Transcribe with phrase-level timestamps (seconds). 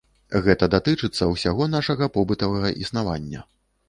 [0.45, 3.43] Гэта датычыцца ўсяго нашага побытавага існавання.